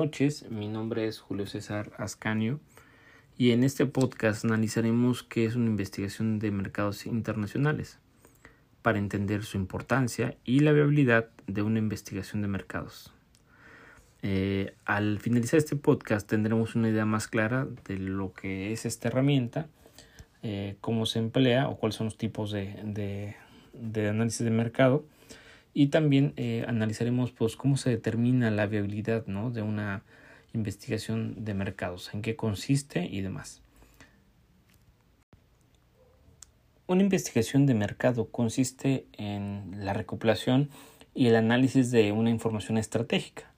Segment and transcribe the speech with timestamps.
[0.00, 2.58] noches, mi nombre es Julio César Ascanio
[3.36, 7.98] y en este podcast analizaremos qué es una investigación de mercados internacionales
[8.80, 13.12] para entender su importancia y la viabilidad de una investigación de mercados.
[14.22, 19.08] Eh, al finalizar este podcast tendremos una idea más clara de lo que es esta
[19.08, 19.68] herramienta,
[20.42, 23.36] eh, cómo se emplea o cuáles son los tipos de,
[23.74, 25.04] de análisis de mercado
[25.72, 29.50] y también eh, analizaremos pues cómo se determina la viabilidad ¿no?
[29.50, 30.02] de una
[30.52, 33.62] investigación de mercados, en qué consiste y demás.
[36.86, 40.70] Una investigación de mercado consiste en la recopilación
[41.14, 43.52] y el análisis de una información estratégica.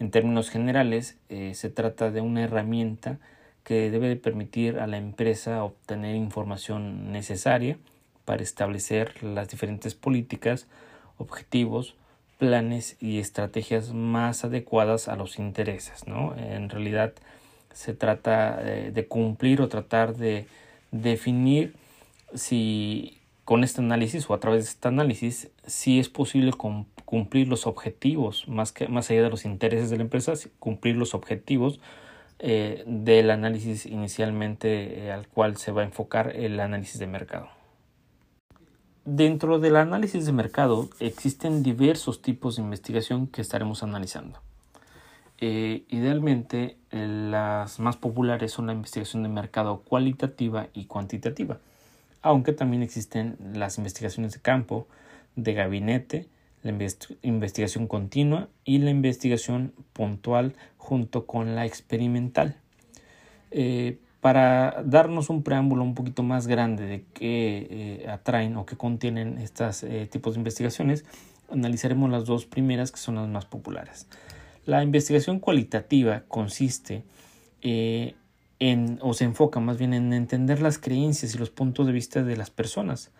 [0.00, 3.20] En términos generales, eh, se trata de una herramienta
[3.62, 7.78] que debe permitir a la empresa obtener información necesaria
[8.24, 10.66] para establecer las diferentes políticas
[11.20, 11.94] objetivos,
[12.38, 16.06] planes y estrategias más adecuadas a los intereses.
[16.06, 16.34] ¿no?
[16.36, 17.12] En realidad
[17.72, 20.46] se trata eh, de cumplir o tratar de
[20.90, 21.74] definir
[22.34, 26.52] si con este análisis o a través de este análisis si es posible
[27.04, 31.14] cumplir los objetivos más que más allá de los intereses de la empresa cumplir los
[31.14, 31.80] objetivos
[32.38, 37.48] eh, del análisis inicialmente eh, al cual se va a enfocar el análisis de mercado
[39.12, 44.38] Dentro del análisis de mercado existen diversos tipos de investigación que estaremos analizando.
[45.38, 51.58] Eh, idealmente las más populares son la investigación de mercado cualitativa y cuantitativa,
[52.22, 54.86] aunque también existen las investigaciones de campo,
[55.34, 56.28] de gabinete,
[56.62, 56.70] la
[57.22, 62.58] investigación continua y la investigación puntual junto con la experimental.
[63.50, 68.76] Eh, para darnos un preámbulo un poquito más grande de qué eh, atraen o qué
[68.76, 71.04] contienen estos eh, tipos de investigaciones,
[71.50, 74.06] analizaremos las dos primeras que son las más populares.
[74.66, 77.02] La investigación cualitativa consiste
[77.62, 78.14] eh,
[78.58, 82.22] en, o se enfoca más bien en entender las creencias y los puntos de vista
[82.22, 83.10] de las personas.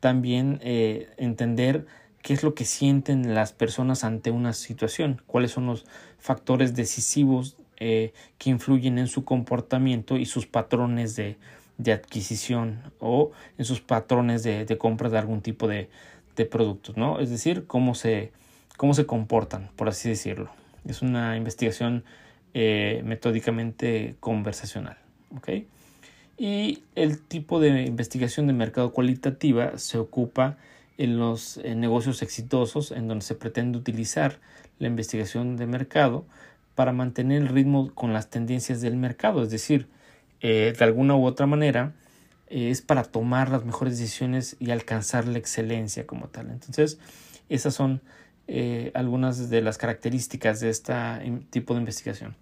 [0.00, 1.84] También entender
[2.22, 5.86] qué es lo que sienten las personas ante una situación, cuáles son los
[6.18, 11.36] factores decisivos eh, que influyen en su comportamiento y sus patrones de,
[11.86, 15.88] adquisición o en sus patrones de, compra de algún tipo de,
[16.50, 17.20] productos, ¿no?
[17.20, 18.32] Es decir, cómo se,
[18.76, 20.50] cómo se comportan, por así decirlo.
[20.86, 22.04] Es una investigación
[22.54, 24.98] eh, metódicamente conversacional,
[26.36, 30.56] Y el tipo de investigación de mercado cualitativa se ocupa
[30.96, 34.40] en los negocios exitosos en donde se pretende utilizar
[34.78, 36.24] la investigación de mercado
[36.78, 39.88] para mantener el ritmo con las tendencias del mercado, es decir,
[40.40, 41.96] eh, de alguna u otra manera
[42.46, 46.52] eh, es para tomar las mejores decisiones y alcanzar la excelencia como tal.
[46.52, 47.00] Entonces,
[47.48, 48.00] esas son
[48.46, 50.94] eh, algunas de las características de este
[51.50, 52.36] tipo de investigación,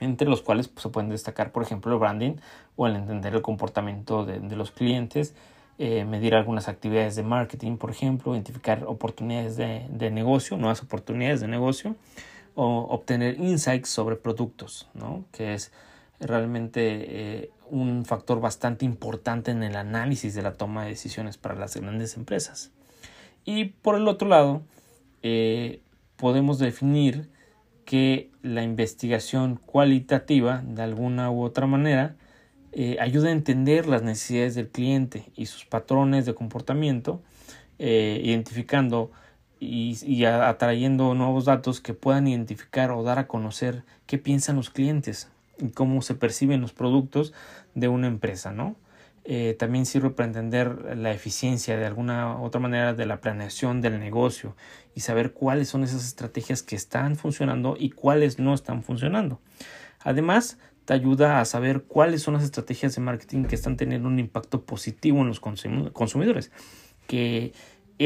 [0.00, 2.34] entre los cuales pues, se pueden destacar, por ejemplo, el branding
[2.76, 5.34] o el entender el comportamiento de, los clientes,
[5.78, 11.48] medir algunas actividades de marketing, por ejemplo, identificar oportunidades de, de negocio, nuevas oportunidades de
[11.48, 11.96] negocio,
[12.54, 15.24] o obtener insights sobre productos, ¿no?
[15.32, 15.72] que es
[16.20, 16.80] realmente
[17.40, 21.76] eh, un factor bastante importante en el análisis de la toma de decisiones para las
[21.76, 22.70] grandes empresas.
[23.44, 24.62] Y por el otro lado,
[25.22, 25.80] eh,
[26.16, 27.30] podemos definir
[27.84, 32.16] que la investigación cualitativa, de alguna u otra manera,
[32.70, 37.22] eh, ayuda a entender las necesidades del cliente y sus patrones de comportamiento,
[37.78, 39.10] identificando
[39.64, 45.30] y, atrayendo nuevos datos que puedan identificar o dar a conocer qué piensan los clientes
[45.58, 47.32] y cómo se perciben los productos
[47.76, 48.74] de una empresa, ¿no?
[49.24, 54.00] Eh, también sirve para entender la eficiencia de alguna otra manera de la planeación del
[54.00, 54.56] negocio
[54.96, 59.40] y saber cuáles son esas estrategias que están funcionando y cuáles no están funcionando.
[60.00, 64.18] Además, te ayuda a saber cuáles son las estrategias de marketing que están teniendo un
[64.18, 66.50] impacto positivo en los consumidores,
[67.06, 67.52] que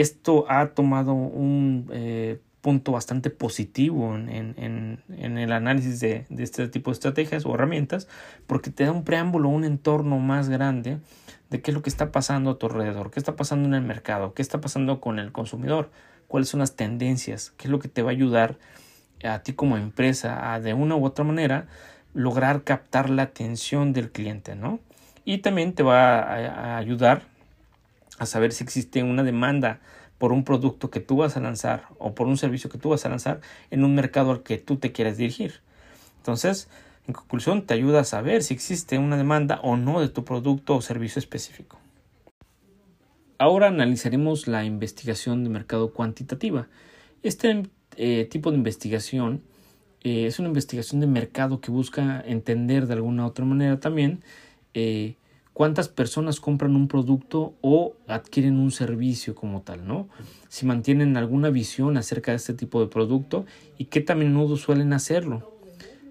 [0.00, 6.94] esto ha tomado un eh, punto bastante positivo en, el análisis de, este tipo de
[6.94, 8.08] estrategias o herramientas
[8.48, 10.98] porque te da un preámbulo, un entorno más grande
[11.48, 13.82] de qué es lo que está pasando a tu alrededor, qué está pasando en el
[13.82, 15.90] mercado, qué está pasando con el consumidor,
[16.26, 18.58] cuáles son las tendencias, qué es lo que te va a ayudar
[19.22, 21.68] a ti como empresa a de una u otra manera
[22.14, 24.80] lograr captar la atención del cliente, ¿no?
[25.24, 27.35] Y también te va a ayudar
[28.18, 29.80] a saber si existe una demanda
[30.18, 33.04] por un producto que tú vas a lanzar o por un servicio que tú vas
[33.04, 33.40] a lanzar
[33.70, 35.60] en un mercado al que tú te quieres dirigir.
[36.18, 36.68] Entonces,
[37.06, 40.76] en conclusión, te ayuda a saber si existe una demanda o no de tu producto
[40.76, 41.78] o servicio específico.
[43.38, 46.68] Ahora analizaremos la investigación de mercado cuantitativa.
[47.22, 47.64] Este
[47.96, 49.42] eh, tipo de investigación
[50.02, 54.22] eh, es una investigación de mercado que busca entender de alguna u otra manera también
[54.72, 55.16] eh,
[55.56, 60.06] cuántas personas compran un producto o adquieren un servicio como tal, ¿no?
[60.50, 63.46] Si mantienen alguna visión acerca de este tipo de producto
[63.78, 65.58] y qué tan menudo suelen hacerlo.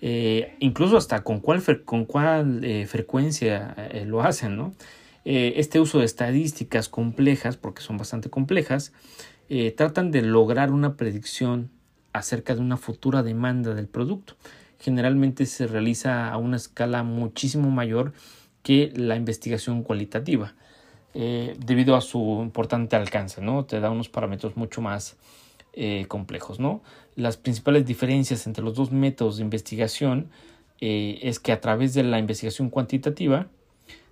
[0.00, 4.74] Eh, incluso hasta con cuál, con cuál eh, frecuencia eh, lo hacen, ¿no?
[5.24, 8.92] este uso de estadísticas complejas, porque son bastante complejas,
[9.76, 11.70] tratan de lograr una predicción
[12.14, 14.36] acerca de una futura demanda del producto.
[14.80, 18.14] Generalmente se realiza a una escala muchísimo mayor
[18.68, 20.54] que la investigación cualitativa,
[21.14, 23.64] eh, debido a su importante alcance, ¿no?
[23.64, 25.16] Te da unos parámetros mucho más
[25.72, 26.82] eh, complejos, ¿no?
[27.16, 30.28] Las principales diferencias entre los dos métodos de investigación
[30.82, 33.46] eh, es que a través de la investigación cuantitativa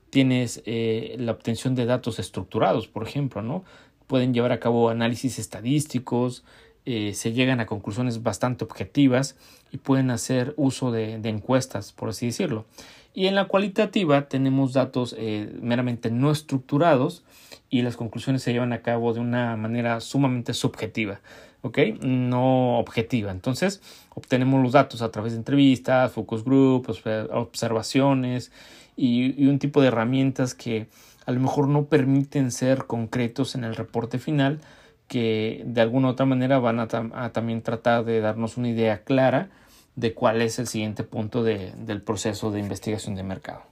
[0.09, 3.63] tienes la obtención de datos estructurados, por ejemplo, ¿no?
[4.07, 6.45] Pueden llevar a cabo análisis estadísticos,
[6.87, 9.37] se llegan a conclusiones bastante objetivas
[9.73, 12.65] y pueden hacer uso de, encuestas, por así decirlo.
[13.13, 17.25] Y en la cualitativa tenemos datos eh, meramente no estructurados
[17.71, 21.21] y las conclusiones se llevan a cabo de una manera sumamente subjetiva,
[21.63, 21.79] ¿ok?
[22.03, 23.33] No objetiva.
[23.33, 23.83] Entonces,
[24.15, 28.53] obtenemos los datos a través de entrevistas, focus groups, observaciones
[28.97, 30.87] y, un tipo de herramientas que
[31.27, 34.61] a lo mejor no permiten ser concretos en el reporte final,
[35.09, 39.51] que de alguna u otra manera van a también tratar de darnos una idea clara
[39.97, 43.63] de cuál es el siguiente punto del proceso de investigación de mercado.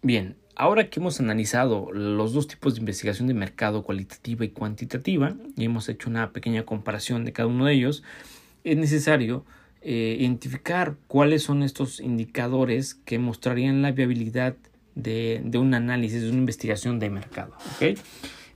[0.00, 5.34] Bien, ahora que hemos analizado los dos tipos de investigación de mercado, cualitativa y cuantitativa,
[5.56, 8.02] y hemos hecho una pequeña comparación de cada uno de ellos,
[8.64, 9.44] es necesario
[9.82, 14.56] eh, identificar cuáles son estos indicadores que mostrarían la viabilidad
[14.94, 17.54] de, de un análisis, de una investigación de mercado.
[17.76, 17.96] ¿okay?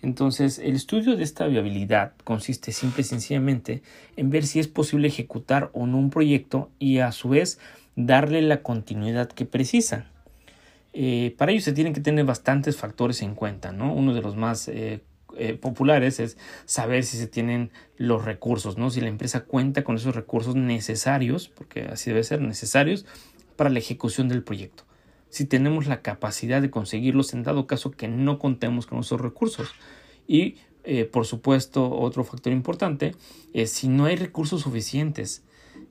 [0.07, 3.83] Entonces, el estudio de esta viabilidad consiste simple y sencillamente
[4.17, 7.59] en ver si es posible ejecutar o no un proyecto y a su vez
[7.97, 10.07] darle la continuidad que precisa.
[10.93, 13.93] Eh, para ello se tienen que tener bastantes factores en cuenta, ¿no?
[13.93, 15.01] Uno de los más eh,
[15.37, 18.91] eh, populares es saber si se tienen los recursos, ¿no?
[18.91, 23.07] Si la empresa cuenta con esos recursos necesarios, porque así debe ser, necesarios
[23.57, 24.85] para la ejecución del proyecto
[25.31, 29.75] si tenemos la capacidad de conseguirlos en dado caso que no contemos con esos recursos.
[30.27, 33.15] Y eh, por supuesto, otro factor importante
[33.53, 35.43] es si no hay recursos suficientes,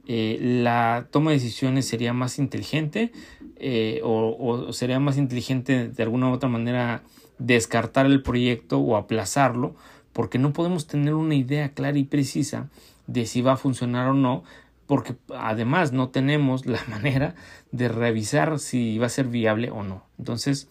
[0.07, 3.11] eh, la toma de decisiones sería más inteligente
[3.57, 7.03] eh, o, o, sería más inteligente de alguna u otra manera
[7.39, 9.75] descartar el proyecto o aplazarlo
[10.13, 12.69] porque no podemos tener una idea clara y precisa
[13.07, 14.43] de si va a funcionar o no
[14.87, 17.35] porque además no tenemos la manera
[17.71, 20.05] de revisar si va a ser viable o no.
[20.17, 20.67] Entonces,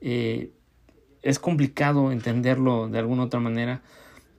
[0.00, 0.50] eh,
[1.22, 3.82] es complicado entenderlo de alguna otra manera,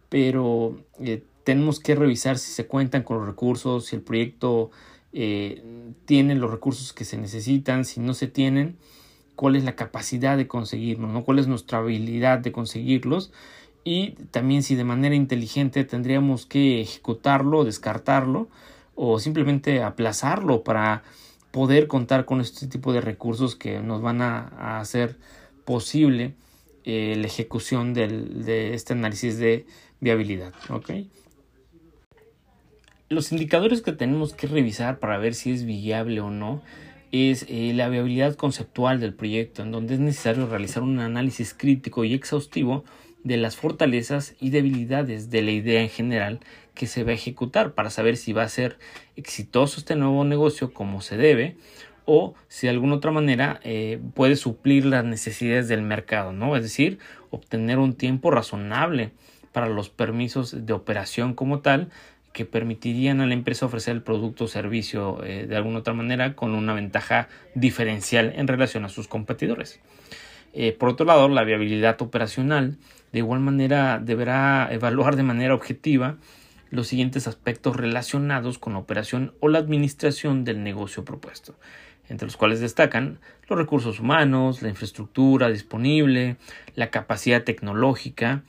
[0.10, 4.70] pero eh, tenemos que revisar si se cuentan con los recursos, si el proyecto
[5.14, 5.64] eh,
[6.06, 8.78] tiene los recursos que se necesitan, si no se tienen,
[9.36, 11.24] cuál es la capacidad de conseguirlos, ¿no?
[11.24, 13.32] cuál es nuestra habilidad de conseguirlos
[13.84, 18.48] y también si de manera inteligente tendríamos que ejecutarlo, descartarlo
[18.96, 21.04] o simplemente aplazarlo para
[21.52, 25.18] poder contar con este tipo de recursos que nos van a, hacer
[25.64, 26.34] posible
[26.84, 29.66] eh, la ejecución de este análisis de
[30.00, 30.54] viabilidad.
[33.10, 36.62] Los indicadores que tenemos que revisar para ver si es viable o no
[37.12, 42.04] es eh, la viabilidad conceptual del proyecto, en donde es necesario realizar un análisis crítico
[42.04, 42.84] y exhaustivo
[43.26, 46.40] de las fortalezas y debilidades de la idea en general
[46.76, 48.78] que se va a ejecutar para saber si va a ser
[49.16, 51.58] exitoso este nuevo negocio como se debe
[52.06, 56.56] o si de alguna otra manera eh, puede suplir las necesidades del mercado, ¿no?
[56.56, 57.00] Es decir,
[57.32, 59.12] obtener un tiempo razonable
[59.52, 61.90] para los permisos de operación como tal
[62.32, 66.36] que permitirían a la empresa ofrecer el producto o servicio eh, de alguna otra manera
[66.36, 69.80] con una ventaja diferencial en relación a sus competidores.
[70.58, 72.78] Eh, por otro lado, la viabilidad operacional
[73.16, 76.18] de igual manera deberá evaluar de manera objetiva
[76.70, 81.56] los siguientes aspectos relacionados con la operación o la administración del negocio propuesto,
[82.10, 86.36] entre los cuales destacan los recursos humanos, la infraestructura disponible,
[86.76, 88.44] la capacidad tecnológica,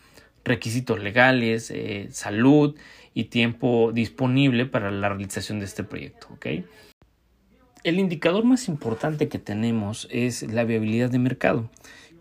[0.44, 2.74] requisitos legales, eh, salud
[3.14, 6.26] y tiempo disponible para la realización de este proyecto.
[7.84, 11.70] El indicador más importante que tenemos es la viabilidad de mercado,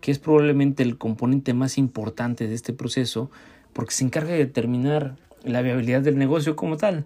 [0.00, 3.30] que es probablemente el componente más importante de este proceso
[3.72, 7.04] porque se encarga de determinar la viabilidad del negocio como tal.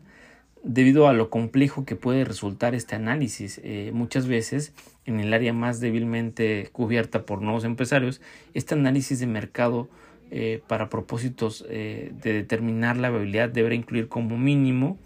[0.63, 4.75] Debido a lo complejo que puede resultar este análisis, eh, muchas veces
[5.07, 8.21] en el área más débilmente cubierta por nuevos empresarios,
[8.53, 9.89] este análisis de mercado
[10.31, 14.99] eh, para propósitos eh, de determinar la viabilidad deberá incluir como mínimo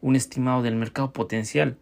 [0.00, 1.76] un estimado del mercado potencial.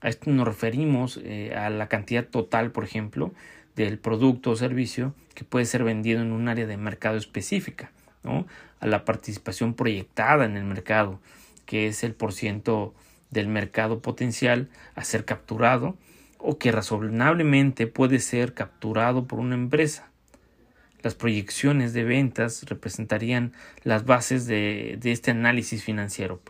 [0.00, 1.20] A esto nos referimos
[1.56, 3.32] a la cantidad total, por ejemplo,
[3.76, 8.46] del producto o servicio que puede ser vendido en un área de mercado específica, ¿no?
[8.80, 11.20] a la participación proyectada en el mercado,
[11.66, 12.94] que es el porciento
[13.30, 15.96] del mercado potencial a ser capturado
[16.38, 20.10] o que razonablemente puede ser capturado por una empresa.
[21.02, 23.52] Las proyecciones de ventas representarían
[23.82, 26.40] las bases de, este análisis financiero,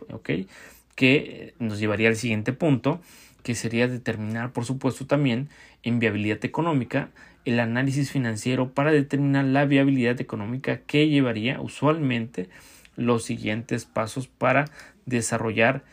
[0.95, 3.01] que nos llevaría al siguiente punto,
[3.45, 5.49] que sería determinar, por supuesto, también
[5.83, 7.11] en viabilidad económica
[7.45, 12.49] el análisis financiero para determinar la viabilidad económica que llevaría usualmente
[12.95, 14.65] los siguientes pasos para
[15.05, 15.83] desarrollar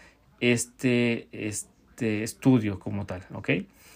[0.40, 3.22] este, este estudio como tal.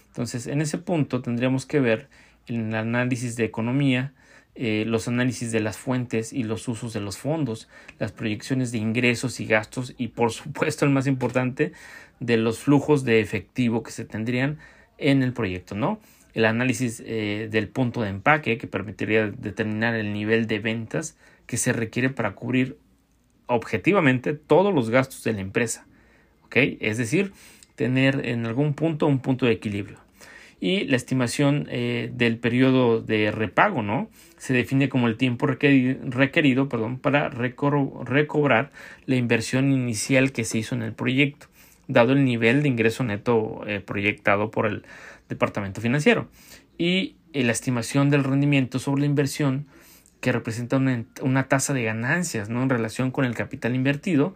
[0.08, 2.10] Entonces, en ese punto tendríamos que ver
[2.48, 4.12] el análisis de economía,
[4.56, 8.78] eh, los análisis de las fuentes y los usos de los fondos, las proyecciones de
[8.78, 11.72] ingresos y gastos y, por supuesto, el más importante,
[12.20, 14.58] de los flujos de efectivo que se tendrían
[14.98, 16.00] en el proyecto, ¿no?
[16.32, 21.56] El análisis eh, del punto de empaque que permitiría determinar el nivel de ventas que
[21.56, 22.78] se requiere para cubrir
[23.46, 25.86] objetivamente todos los gastos de la empresa.
[26.56, 27.32] Es decir,
[27.74, 29.98] tener en algún punto un punto de equilibrio.
[30.58, 34.08] Y la estimación eh, del periodo de repago, ¿no?
[34.38, 38.70] Se define como el tiempo requerido, perdón, para recobrar
[39.04, 41.48] la inversión inicial que se hizo en el proyecto,
[41.88, 44.84] dado el nivel de ingreso neto eh, proyectado por el
[45.28, 46.28] departamento financiero.
[46.78, 49.66] Y eh, la estimación del rendimiento sobre la inversión
[50.20, 50.78] que representa
[51.22, 52.62] una, tasa de ganancias ¿no?
[52.62, 54.34] en relación con el capital invertido,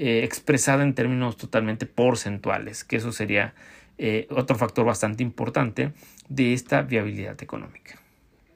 [0.00, 3.52] expresada en términos totalmente porcentuales, que eso sería
[3.98, 5.92] eh, otro factor bastante importante
[6.28, 7.98] de esta viabilidad económica.